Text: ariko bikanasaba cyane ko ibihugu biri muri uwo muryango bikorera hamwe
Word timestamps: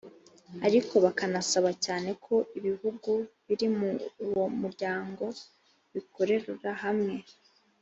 ariko 0.67 0.93
bikanasaba 1.03 1.71
cyane 1.85 2.09
ko 2.25 2.35
ibihugu 2.57 3.11
biri 3.45 3.67
muri 3.77 4.05
uwo 4.25 4.43
muryango 4.59 5.25
bikorera 5.93 6.71
hamwe 6.85 7.15